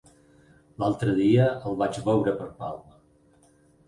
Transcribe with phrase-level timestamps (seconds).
[0.83, 2.97] L'altre dia el vaig veure per Palma.